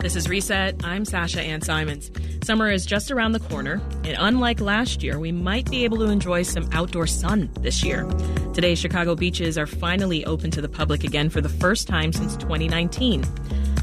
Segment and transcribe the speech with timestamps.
[0.00, 0.82] This is Reset.
[0.82, 2.10] I'm Sasha Ann Simmons.
[2.42, 6.06] Summer is just around the corner, and unlike last year, we might be able to
[6.06, 8.04] enjoy some outdoor sun this year.
[8.54, 12.34] Today, Chicago beaches are finally open to the public again for the first time since
[12.38, 13.24] 2019.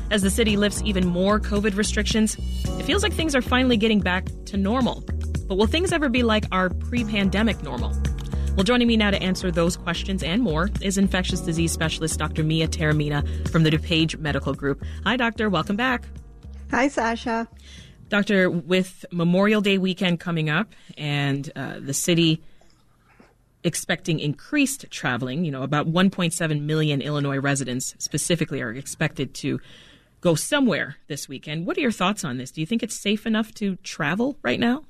[0.09, 3.99] As the city lifts even more COVID restrictions, it feels like things are finally getting
[3.99, 5.03] back to normal.
[5.47, 7.93] But will things ever be like our pre pandemic normal?
[8.57, 12.43] Well, joining me now to answer those questions and more is infectious disease specialist Dr.
[12.43, 14.83] Mia Taormina from the DuPage Medical Group.
[15.03, 15.47] Hi, doctor.
[15.47, 16.05] Welcome back.
[16.71, 17.47] Hi, Sasha.
[18.09, 22.41] Doctor, with Memorial Day weekend coming up and uh, the city
[23.63, 29.59] expecting increased traveling, you know, about 1.7 million Illinois residents specifically are expected to
[30.19, 31.67] go somewhere this weekend.
[31.67, 32.49] What are your thoughts on this?
[32.49, 34.83] Do you think it's safe enough to travel right now?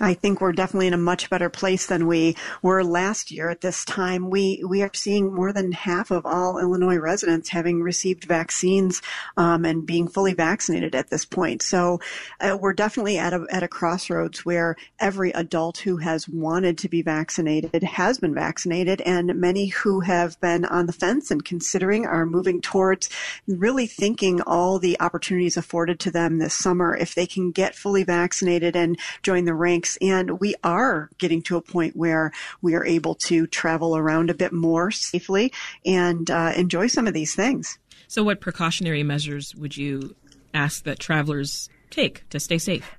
[0.00, 3.60] I think we're definitely in a much better place than we were last year at
[3.60, 4.30] this time.
[4.30, 9.02] We we are seeing more than half of all Illinois residents having received vaccines
[9.36, 11.62] um, and being fully vaccinated at this point.
[11.62, 12.00] So
[12.40, 16.88] uh, we're definitely at a at a crossroads where every adult who has wanted to
[16.88, 22.06] be vaccinated has been vaccinated, and many who have been on the fence and considering
[22.06, 23.08] are moving towards
[23.46, 28.02] really thinking all the opportunities afforded to them this summer if they can get fully
[28.02, 29.96] vaccinated and join the ranks.
[30.00, 34.34] And we are getting to a point where we are able to travel around a
[34.34, 35.52] bit more safely
[35.84, 37.78] and uh, enjoy some of these things.
[38.08, 40.14] So, what precautionary measures would you
[40.52, 42.96] ask that travelers take to stay safe?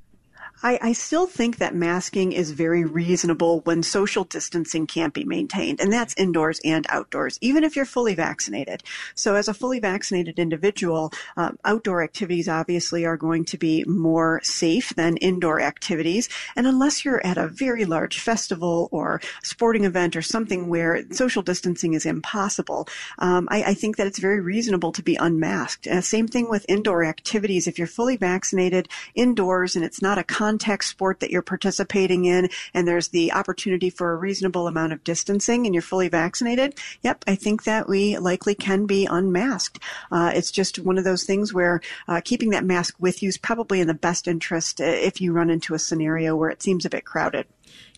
[0.63, 5.81] I, I, still think that masking is very reasonable when social distancing can't be maintained,
[5.81, 8.81] and that's indoors and outdoors, even if you're fully vaccinated.
[9.15, 14.39] So, as a fully vaccinated individual, uh, outdoor activities obviously are going to be more
[14.43, 16.29] safe than indoor activities.
[16.55, 21.41] And unless you're at a very large festival or sporting event or something where social
[21.41, 22.87] distancing is impossible,
[23.19, 25.87] um, I, I, think that it's very reasonable to be unmasked.
[25.87, 27.67] Uh, same thing with indoor activities.
[27.67, 32.47] If you're fully vaccinated indoors and it's not a contact sport that you're participating in
[32.75, 37.23] and there's the opportunity for a reasonable amount of distancing and you're fully vaccinated, yep,
[37.25, 39.79] I think that we likely can be unmasked.
[40.11, 43.39] Uh, it's just one of those things where uh, keeping that mask with you is
[43.39, 46.85] probably in the best interest uh, if you run into a scenario where it seems
[46.85, 47.47] a bit crowded.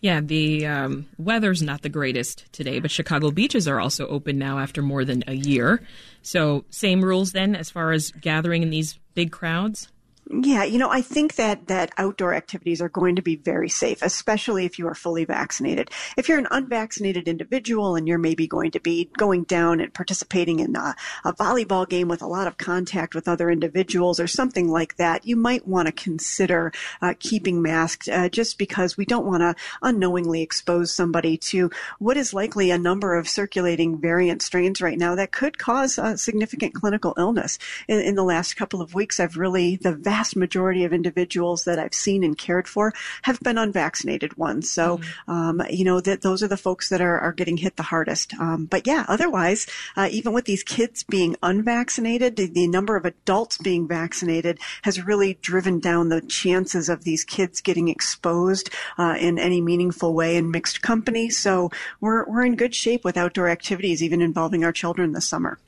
[0.00, 4.58] Yeah, the um, weather's not the greatest today, but Chicago beaches are also open now
[4.58, 5.82] after more than a year.
[6.22, 9.88] So, same rules then as far as gathering in these big crowds?
[10.30, 14.02] Yeah, you know, I think that that outdoor activities are going to be very safe,
[14.02, 15.90] especially if you are fully vaccinated.
[16.18, 20.60] If you're an unvaccinated individual and you're maybe going to be going down and participating
[20.60, 20.94] in a,
[21.24, 25.26] a volleyball game with a lot of contact with other individuals or something like that,
[25.26, 29.54] you might want to consider uh, keeping masked uh, just because we don't want to
[29.80, 35.14] unknowingly expose somebody to what is likely a number of circulating variant strains right now
[35.14, 37.58] that could cause significant clinical illness.
[37.88, 41.78] In, in the last couple of weeks, I've really the vast majority of individuals that
[41.78, 42.92] I've seen and cared for
[43.22, 44.70] have been unvaccinated ones.
[44.70, 45.30] So, mm-hmm.
[45.30, 48.34] um, you know, that those are the folks that are, are getting hit the hardest.
[48.34, 53.04] Um, but yeah, otherwise, uh, even with these kids being unvaccinated, the, the number of
[53.04, 59.16] adults being vaccinated has really driven down the chances of these kids getting exposed uh,
[59.18, 61.30] in any meaningful way in mixed company.
[61.30, 65.58] So we're, we're in good shape with outdoor activities, even involving our children this summer.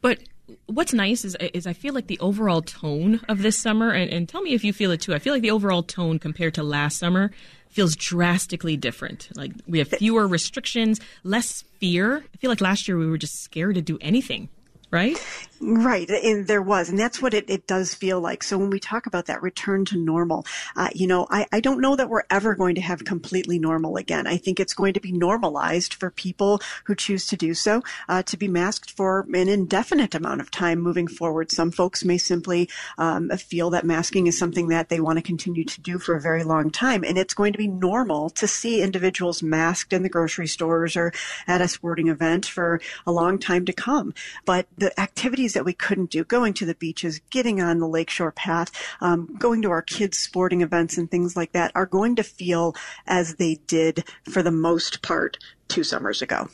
[0.00, 0.18] But
[0.66, 4.28] what's nice is is I feel like the overall tone of this summer, and, and
[4.28, 5.14] tell me if you feel it too.
[5.14, 7.30] I feel like the overall tone compared to last summer
[7.68, 9.28] feels drastically different.
[9.34, 12.18] Like we have fewer restrictions, less fear.
[12.18, 14.48] I feel like last year we were just scared to do anything
[14.92, 15.18] right?
[15.64, 18.42] Right, and there was, and that's what it, it does feel like.
[18.42, 20.44] So when we talk about that return to normal,
[20.74, 23.96] uh, you know, I, I don't know that we're ever going to have completely normal
[23.96, 24.26] again.
[24.26, 28.24] I think it's going to be normalized for people who choose to do so uh,
[28.24, 31.52] to be masked for an indefinite amount of time moving forward.
[31.52, 32.68] Some folks may simply
[32.98, 36.20] um, feel that masking is something that they want to continue to do for a
[36.20, 40.08] very long time, and it's going to be normal to see individuals masked in the
[40.08, 41.12] grocery stores or
[41.46, 44.12] at a sporting event for a long time to come.
[44.44, 48.32] But the activities that we couldn't do, going to the beaches, getting on the lakeshore
[48.32, 52.24] path, um, going to our kids' sporting events and things like that, are going to
[52.24, 52.74] feel
[53.06, 55.38] as they did for the most part
[55.68, 56.48] two summers ago.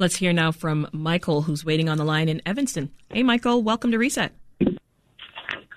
[0.00, 2.90] Let's hear now from Michael, who's waiting on the line in Evanston.
[3.12, 4.32] Hey, Michael, welcome to Reset.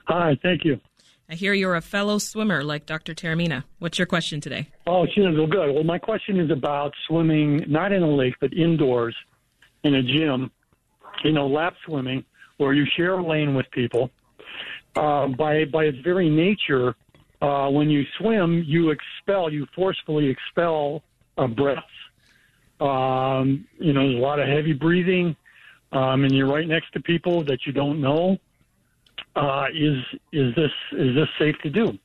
[0.06, 0.80] Hi, thank you.
[1.30, 3.14] I hear you're a fellow swimmer like Dr.
[3.14, 3.64] Taormina.
[3.78, 4.70] What's your question today?
[4.88, 5.76] Oh, she well, good.
[5.76, 9.16] Well, my question is about swimming, not in a lake, but indoors
[9.84, 10.52] in a gym
[11.24, 12.24] you know, lap swimming
[12.58, 14.12] where you share a lane with people.
[14.96, 16.96] Uh, by by its very nature,
[17.42, 21.02] uh, when you swim, you expel, you forcefully expel
[21.38, 21.82] uh, breaths.
[22.80, 25.36] Um, you know, there's a lot of heavy breathing,
[25.92, 28.38] um, and you're right next to people that you don't know.
[29.36, 29.98] Uh, is
[30.34, 31.98] is this is this safe to do?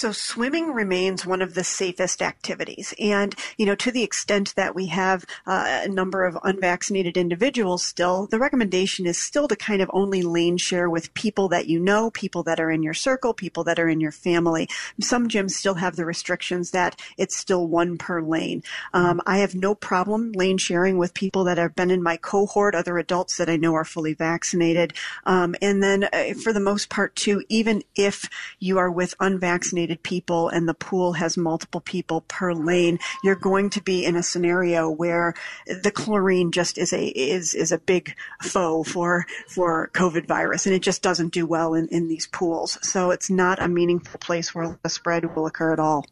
[0.00, 2.94] So swimming remains one of the safest activities.
[2.98, 7.84] And, you know, to the extent that we have uh, a number of unvaccinated individuals
[7.84, 11.78] still, the recommendation is still to kind of only lane share with people that you
[11.78, 14.70] know, people that are in your circle, people that are in your family.
[15.02, 18.62] Some gyms still have the restrictions that it's still one per lane.
[18.94, 22.74] Um, I have no problem lane sharing with people that have been in my cohort,
[22.74, 24.94] other adults that I know are fully vaccinated.
[25.26, 28.26] Um, and then uh, for the most part too, even if
[28.58, 33.34] you are with unvaccinated vaccinated people and the pool has multiple people per lane, you're
[33.34, 35.34] going to be in a scenario where
[35.66, 40.74] the chlorine just is a is is a big foe for for COVID virus, and
[40.74, 42.78] it just doesn't do well in in these pools.
[42.82, 46.04] So it's not a meaningful place where the spread will occur at all.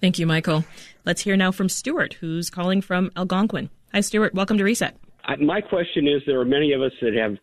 [0.00, 0.64] Thank you, Michael.
[1.04, 3.70] Let's hear now from Stuart, who's calling from Algonquin.
[3.92, 4.34] Hi, Stuart.
[4.34, 4.96] Welcome to Reset.
[5.40, 7.36] My question is there are many of us that have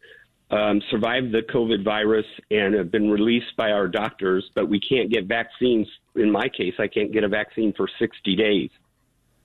[0.55, 5.11] um, survived the COVID virus and have been released by our doctors, but we can't
[5.11, 5.87] get vaccines.
[6.15, 8.69] In my case, I can't get a vaccine for 60 days.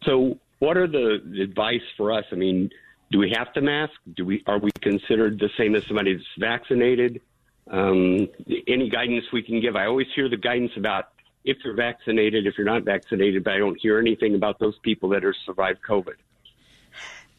[0.05, 2.25] So, what are the advice for us?
[2.31, 2.71] I mean,
[3.11, 3.95] do we have to mask?
[4.15, 7.21] Do we are we considered the same as somebody that's vaccinated?
[7.69, 8.29] Um,
[8.69, 9.75] any guidance we can give?
[9.75, 11.09] I always hear the guidance about
[11.45, 15.09] if you're vaccinated, if you're not vaccinated, but I don't hear anything about those people
[15.11, 16.17] that have survived COVID.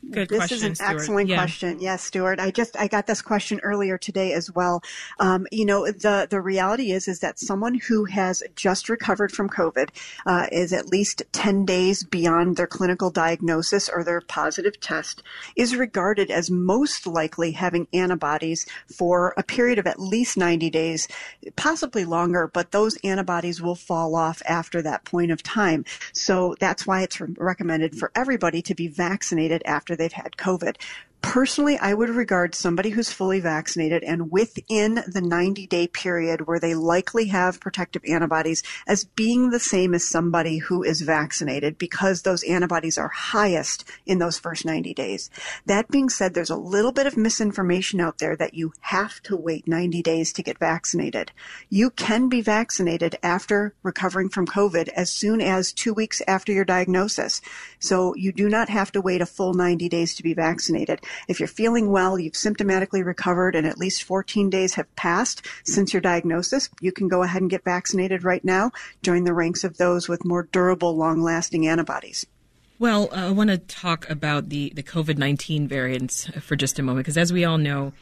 [0.09, 0.89] Good this question, is an Stuart.
[0.89, 1.37] excellent yeah.
[1.37, 1.79] question.
[1.79, 2.39] Yes, Stuart.
[2.39, 4.81] I just I got this question earlier today as well.
[5.19, 9.47] Um, you know, the the reality is is that someone who has just recovered from
[9.47, 9.89] COVID
[10.25, 15.21] uh, is at least ten days beyond their clinical diagnosis or their positive test
[15.55, 21.07] is regarded as most likely having antibodies for a period of at least ninety days,
[21.55, 22.49] possibly longer.
[22.51, 25.85] But those antibodies will fall off after that point of time.
[26.11, 30.77] So that's why it's recommended for everybody to be vaccinated after after they've had COVID.
[31.21, 36.59] Personally, I would regard somebody who's fully vaccinated and within the 90 day period where
[36.59, 42.23] they likely have protective antibodies as being the same as somebody who is vaccinated because
[42.23, 45.29] those antibodies are highest in those first 90 days.
[45.67, 49.37] That being said, there's a little bit of misinformation out there that you have to
[49.37, 51.31] wait 90 days to get vaccinated.
[51.69, 56.65] You can be vaccinated after recovering from COVID as soon as two weeks after your
[56.65, 57.41] diagnosis.
[57.79, 60.99] So you do not have to wait a full 90 days to be vaccinated.
[61.27, 65.93] If you're feeling well, you've symptomatically recovered, and at least 14 days have passed since
[65.93, 68.71] your diagnosis, you can go ahead and get vaccinated right now.
[69.03, 72.25] Join the ranks of those with more durable, long lasting antibodies.
[72.79, 76.83] Well, uh, I want to talk about the, the COVID 19 variants for just a
[76.83, 77.93] moment, because as we all know,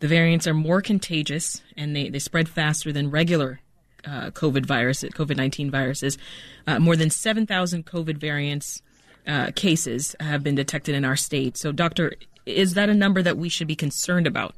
[0.00, 3.60] the variants are more contagious and they, they spread faster than regular
[4.04, 6.18] uh, COVID virus, COVID 19 viruses.
[6.66, 8.82] Uh, more than 7,000 COVID variants
[9.26, 11.56] uh, cases have been detected in our state.
[11.56, 12.14] So, Doctor,
[12.48, 14.54] is that a number that we should be concerned about?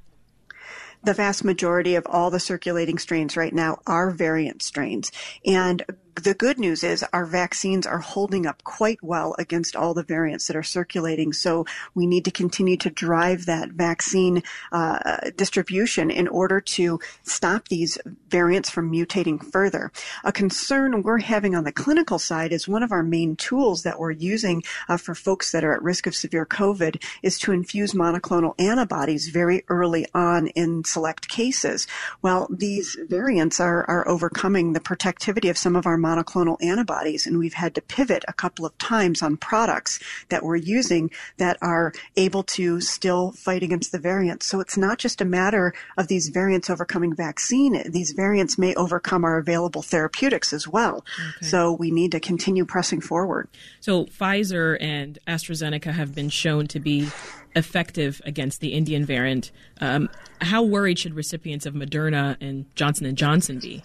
[1.03, 5.11] The vast majority of all the circulating strains right now are variant strains.
[5.47, 5.83] And
[6.23, 10.47] the good news is our vaccines are holding up quite well against all the variants
[10.47, 11.33] that are circulating.
[11.33, 17.69] So we need to continue to drive that vaccine uh, distribution in order to stop
[17.69, 17.99] these
[18.29, 19.93] variants from mutating further.
[20.25, 23.99] A concern we're having on the clinical side is one of our main tools that
[23.99, 27.93] we're using uh, for folks that are at risk of severe COVID is to infuse
[27.93, 31.87] monoclonal antibodies very early on in select cases.
[32.23, 37.39] Well, these variants are, are overcoming the protectivity of some of our monoclonal antibodies, and
[37.39, 41.93] we've had to pivot a couple of times on products that we're using that are
[42.17, 44.47] able to still fight against the variants.
[44.47, 47.83] So it's not just a matter of these variants overcoming vaccine.
[47.91, 51.05] These variants may overcome our available therapeutics as well.
[51.37, 51.47] Okay.
[51.47, 53.49] So we need to continue pressing forward.
[53.81, 57.09] So Pfizer and AstraZeneca have been shown to be
[57.57, 59.51] effective against the Indian variant.
[59.81, 60.09] Um,
[60.41, 63.83] how worried should recipients of Moderna and Johnson and Johnson be?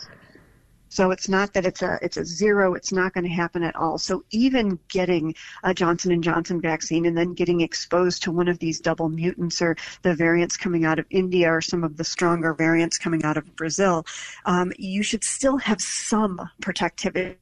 [0.96, 2.74] So it's not that it's a it's a zero.
[2.74, 3.98] It's not going to happen at all.
[3.98, 8.60] So even getting a Johnson and Johnson vaccine and then getting exposed to one of
[8.60, 12.54] these double mutants or the variants coming out of India or some of the stronger
[12.54, 14.06] variants coming out of Brazil,
[14.46, 17.36] um, you should still have some protectivity.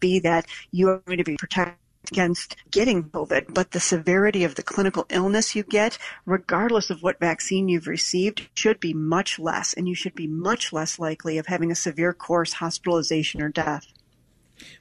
[0.00, 4.54] Be that you are going to be protected against getting COVID, but the severity of
[4.54, 9.72] the clinical illness you get, regardless of what vaccine you've received, should be much less,
[9.72, 13.86] and you should be much less likely of having a severe course, hospitalization, or death.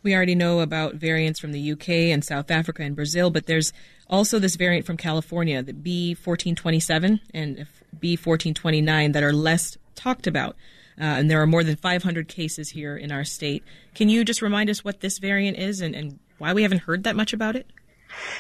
[0.04, 3.74] We already know about variants from the UK and South Africa and Brazil, but there's
[4.10, 7.68] also this variant from California, the B1427, and
[8.00, 10.56] B1429 that are less talked about.
[11.00, 13.64] Uh, and there are more than 500 cases here in our state.
[13.94, 17.04] Can you just remind us what this variant is and, and why we haven't heard
[17.04, 17.68] that much about it?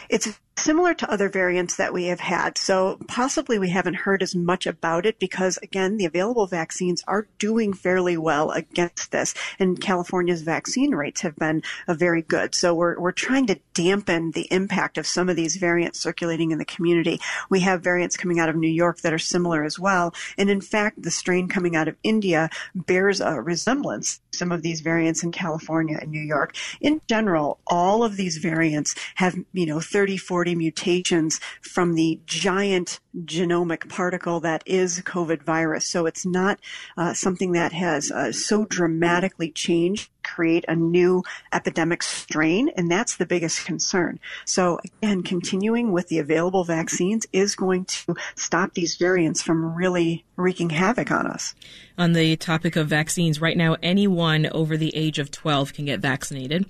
[0.09, 2.57] It's similar to other variants that we have had.
[2.57, 7.27] So possibly we haven't heard as much about it because again, the available vaccines are
[7.39, 9.33] doing fairly well against this.
[9.59, 12.55] And California's vaccine rates have been uh, very good.
[12.55, 16.57] So we're, we're trying to dampen the impact of some of these variants circulating in
[16.57, 17.19] the community.
[17.49, 20.13] We have variants coming out of New York that are similar as well.
[20.37, 24.81] And in fact, the strain coming out of India bears a resemblance some of these
[24.81, 26.55] variants in California and New York.
[26.81, 32.19] In general, all of these variants have, you know, 30, 40 40 mutations from the
[32.27, 35.87] giant genomic particle that is COVID virus.
[35.87, 36.59] So it's not
[36.97, 41.23] uh, something that has uh, so dramatically changed create a new
[41.53, 44.19] epidemic strain, and that's the biggest concern.
[44.45, 50.25] So again, continuing with the available vaccines is going to stop these variants from really
[50.35, 51.55] wreaking havoc on us.
[51.97, 55.99] On the topic of vaccines, right now anyone over the age of 12 can get
[55.99, 56.65] vaccinated.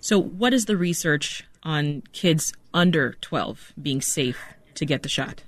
[0.00, 4.40] So what is the research on kids under 12 being safe
[4.74, 5.42] to get the shot?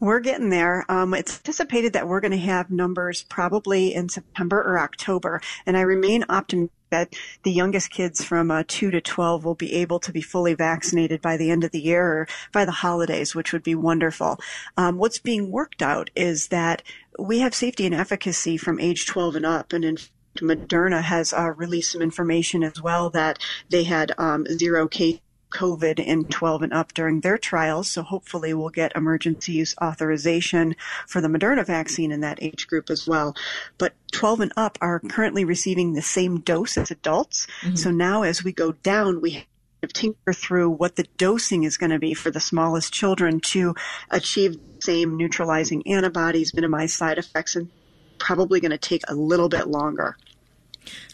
[0.00, 0.84] We're getting there.
[0.88, 5.76] Um, it's anticipated that we're going to have numbers probably in September or October, and
[5.76, 9.98] I remain optimistic that the youngest kids from uh, 2 to 12 will be able
[9.98, 13.52] to be fully vaccinated by the end of the year or by the holidays, which
[13.52, 14.38] would be wonderful.
[14.76, 16.82] Um, what's being worked out is that
[17.18, 19.98] we have safety and efficacy from age 12 and up, and in
[20.40, 23.38] Moderna has uh, released some information as well that
[23.70, 25.18] they had um, zero case
[25.54, 27.90] COVID in 12 and up during their trials.
[27.90, 32.90] So hopefully we'll get emergency use authorization for the Moderna vaccine in that age group
[32.90, 33.34] as well.
[33.78, 37.46] But 12 and up are currently receiving the same dose as adults.
[37.62, 37.76] Mm-hmm.
[37.76, 39.46] So now as we go down, we
[39.86, 43.74] tinker through what the dosing is going to be for the smallest children to
[44.10, 47.70] achieve the same neutralizing antibodies, minimize side effects, and
[48.18, 50.16] probably going to take a little bit longer.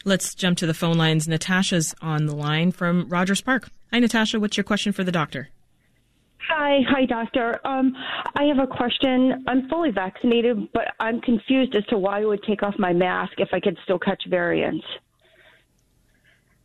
[0.03, 1.27] Let's jump to the phone lines.
[1.27, 3.69] Natasha's on the line from Rogers Park.
[3.91, 4.39] Hi, Natasha.
[4.39, 5.49] What's your question for the doctor?
[6.47, 7.59] Hi, hi, doctor.
[7.67, 7.93] Um,
[8.35, 9.43] I have a question.
[9.47, 13.33] I'm fully vaccinated, but I'm confused as to why I would take off my mask
[13.37, 14.85] if I could still catch variants.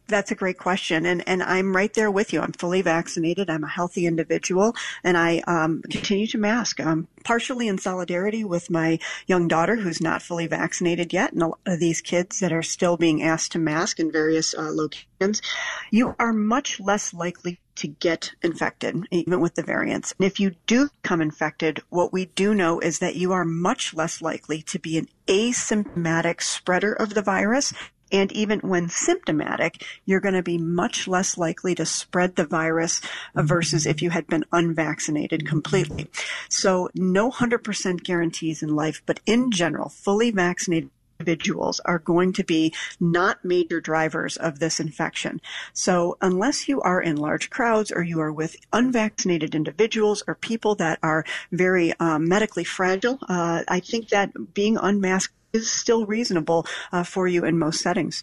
[0.08, 2.40] That's a great question, and and I'm right there with you.
[2.40, 3.50] I'm fully vaccinated.
[3.50, 6.78] I'm a healthy individual, and I um, continue to mask.
[6.80, 12.00] Um, partially in solidarity with my young daughter, who's not fully vaccinated yet, and these
[12.00, 15.42] kids that are still being asked to mask in various uh, locations.
[15.90, 20.14] You are much less likely to get infected, even with the variants.
[20.18, 23.94] And if you do become infected, what we do know is that you are much
[23.94, 27.72] less likely to be an asymptomatic spreader of the virus
[28.12, 33.00] and even when symptomatic, you're going to be much less likely to spread the virus
[33.34, 36.08] versus if you had been unvaccinated completely.
[36.48, 42.44] So no 100% guarantees in life, but in general, fully vaccinated individuals are going to
[42.44, 45.40] be not major drivers of this infection.
[45.72, 50.74] So unless you are in large crowds or you are with unvaccinated individuals or people
[50.76, 56.66] that are very um, medically fragile, uh, I think that being unmasked is still reasonable
[56.92, 58.22] uh, for you in most settings.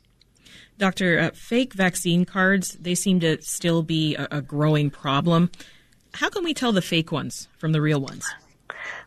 [0.77, 5.51] Doctor, uh, fake vaccine cards, they seem to still be a, a, growing problem.
[6.15, 8.27] How can we tell the fake ones from the real ones?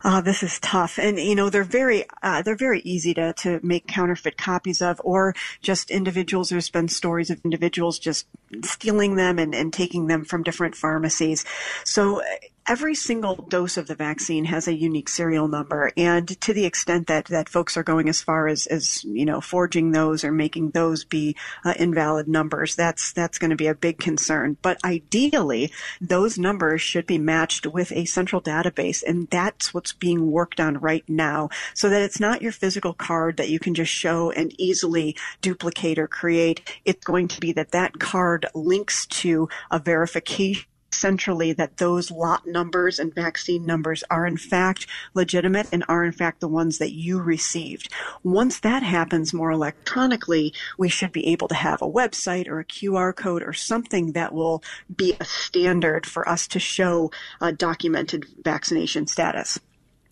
[0.03, 3.59] Uh, this is tough, and you know they're very uh, they're very easy to to
[3.63, 6.49] make counterfeit copies of, or just individuals.
[6.49, 8.27] There's been stories of individuals just
[8.63, 11.45] stealing them and, and taking them from different pharmacies.
[11.83, 12.21] So
[12.67, 15.91] every single dose of the vaccine has a unique serial number.
[15.95, 19.39] And to the extent that, that folks are going as far as, as, you know,
[19.39, 23.75] forging those or making those be uh, invalid numbers, that's, that's going to be a
[23.75, 24.57] big concern.
[24.61, 25.71] But ideally,
[26.01, 29.01] those numbers should be matched with a central database.
[29.05, 33.37] And that's what's being worked on right now so that it's not your physical card
[33.37, 36.79] that you can just show and easily duplicate or create.
[36.83, 42.45] It's going to be that that card links to a verification centrally that those lot
[42.47, 46.91] numbers and vaccine numbers are in fact legitimate and are in fact the ones that
[46.91, 47.91] you received.
[48.23, 52.65] Once that happens more electronically, we should be able to have a website or a
[52.65, 54.63] QR code or something that will
[54.95, 59.59] be a standard for us to show a documented vaccination status.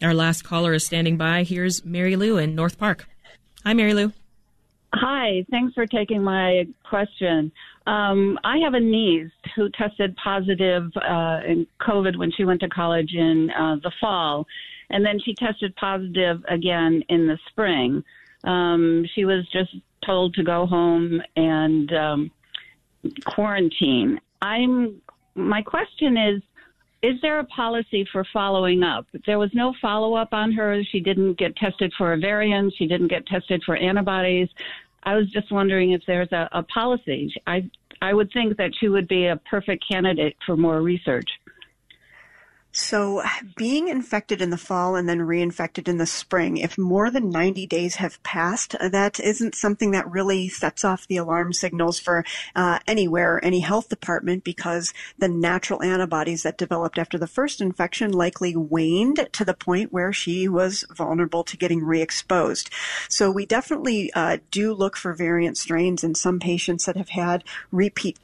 [0.01, 1.43] Our last caller is standing by.
[1.43, 3.07] Here's Mary Lou in North Park.
[3.65, 4.11] Hi, Mary Lou.
[4.93, 7.51] Hi, thanks for taking my question.
[7.87, 12.69] Um, I have a niece who tested positive uh, in COVID when she went to
[12.69, 14.47] college in uh, the fall,
[14.89, 18.03] and then she tested positive again in the spring.
[18.43, 19.75] Um, she was just
[20.05, 22.31] told to go home and um,
[23.25, 24.19] quarantine.
[24.41, 25.01] I'm.
[25.37, 26.41] My question is,
[27.03, 29.05] is there a policy for following up?
[29.27, 30.81] There was no follow up on her.
[30.91, 32.73] She didn't get tested for a variant.
[32.77, 34.47] She didn't get tested for antibodies.
[35.05, 37.33] I was just wondering if there's a, a policy.
[37.47, 37.69] I
[38.01, 41.29] I would think that she would be a perfect candidate for more research.
[42.77, 43.23] So,
[43.55, 47.65] being infected in the fall and then reinfected in the spring, if more than 90
[47.67, 52.79] days have passed, that isn't something that really sets off the alarm signals for uh,
[52.85, 58.57] anywhere, any health department, because the natural antibodies that developed after the first infection likely
[58.57, 62.69] waned to the point where she was vulnerable to getting re exposed.
[63.07, 67.45] So, we definitely uh, do look for variant strains in some patients that have had
[67.71, 68.19] repeat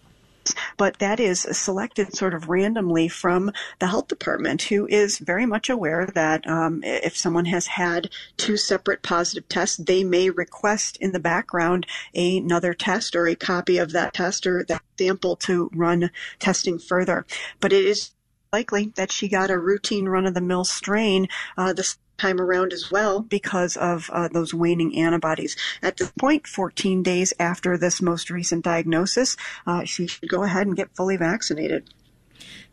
[0.78, 5.70] but that is selected sort of randomly from the health department, who is very much
[5.70, 11.12] aware that um, if someone has had two separate positive tests, they may request in
[11.12, 16.12] the background another test or a copy of that test or that sample to run
[16.40, 17.26] testing further.
[17.60, 18.12] But it is
[18.54, 22.72] likely that she got a routine run of the mill strain uh, this time around
[22.72, 25.56] as well because of uh, those waning antibodies.
[25.82, 29.36] At this point, 14 days after this most recent diagnosis,
[29.66, 31.90] uh, she should go ahead and get fully vaccinated.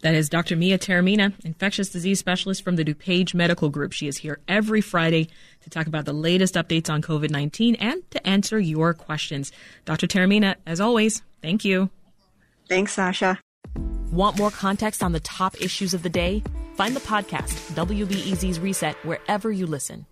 [0.01, 0.55] That is Dr.
[0.55, 3.93] Mia Taormina, infectious disease specialist from the DuPage Medical Group.
[3.93, 5.29] She is here every Friday
[5.63, 9.51] to talk about the latest updates on COVID 19 and to answer your questions.
[9.85, 10.07] Dr.
[10.07, 11.91] Taormina, as always, thank you.
[12.69, 13.41] Thanks, Sasha.
[14.11, 16.43] Want more context on the top issues of the day?
[16.77, 20.07] Find the podcast, WBEZ's Reset, wherever you listen.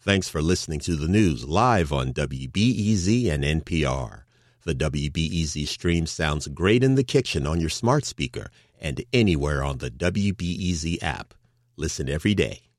[0.00, 4.24] Thanks for listening to the news live on WBEZ and NPR.
[4.64, 9.78] The WBEZ stream sounds great in the kitchen on your smart speaker and anywhere on
[9.78, 11.32] the WBEZ app.
[11.76, 12.71] Listen every day.